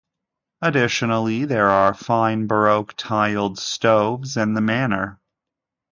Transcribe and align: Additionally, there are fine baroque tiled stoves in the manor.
Additionally, 0.63 1.45
there 1.45 1.69
are 1.69 1.93
fine 1.93 2.47
baroque 2.47 2.95
tiled 2.97 3.59
stoves 3.59 4.35
in 4.35 4.55
the 4.55 4.61
manor. 4.61 5.19